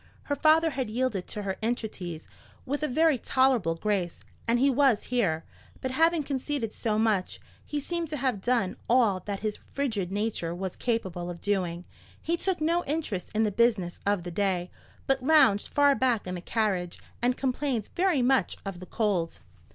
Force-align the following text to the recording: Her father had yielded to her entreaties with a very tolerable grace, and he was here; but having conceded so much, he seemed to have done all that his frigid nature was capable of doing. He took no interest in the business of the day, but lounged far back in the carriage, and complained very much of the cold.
Her 0.23 0.35
father 0.35 0.71
had 0.71 0.89
yielded 0.89 1.27
to 1.27 1.43
her 1.43 1.57
entreaties 1.61 2.27
with 2.65 2.81
a 2.81 2.87
very 2.87 3.19
tolerable 3.19 3.75
grace, 3.75 4.21
and 4.47 4.57
he 4.57 4.67
was 4.71 5.03
here; 5.03 5.43
but 5.79 5.91
having 5.91 6.23
conceded 6.23 6.73
so 6.73 6.97
much, 6.97 7.39
he 7.63 7.79
seemed 7.79 8.07
to 8.07 8.17
have 8.17 8.41
done 8.41 8.77
all 8.89 9.19
that 9.27 9.41
his 9.41 9.57
frigid 9.57 10.11
nature 10.11 10.55
was 10.55 10.75
capable 10.75 11.29
of 11.29 11.39
doing. 11.39 11.85
He 12.19 12.35
took 12.35 12.59
no 12.59 12.83
interest 12.85 13.29
in 13.35 13.43
the 13.43 13.51
business 13.51 13.99
of 14.03 14.23
the 14.23 14.31
day, 14.31 14.71
but 15.05 15.21
lounged 15.21 15.67
far 15.67 15.93
back 15.93 16.25
in 16.25 16.33
the 16.33 16.41
carriage, 16.41 16.97
and 17.21 17.37
complained 17.37 17.89
very 17.95 18.23
much 18.23 18.57
of 18.65 18.79
the 18.79 18.87
cold. 18.87 19.37